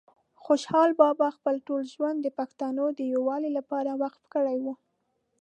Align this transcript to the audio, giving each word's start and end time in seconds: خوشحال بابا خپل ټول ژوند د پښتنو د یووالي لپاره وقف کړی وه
خوشحال 0.45 0.89
بابا 1.01 1.27
خپل 1.37 1.55
ټول 1.67 1.81
ژوند 1.93 2.17
د 2.21 2.27
پښتنو 2.39 2.85
د 2.97 2.99
یووالي 3.13 3.51
لپاره 3.57 3.91
وقف 4.03 4.23
کړی 4.35 4.57
وه 4.63 4.75